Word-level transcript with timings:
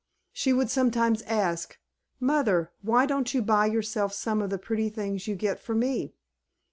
She 0.33 0.51
would 0.51 0.71
sometimes 0.71 1.21
ask, 1.27 1.77
"Mother, 2.19 2.71
why 2.81 3.05
don't 3.05 3.35
you 3.35 3.43
buy 3.43 3.67
yourself 3.67 4.13
some 4.13 4.41
of 4.41 4.49
the 4.49 4.57
pretty 4.57 4.89
things 4.89 5.27
you 5.27 5.35
get 5.35 5.59
for 5.59 5.75
me?" 5.75 6.15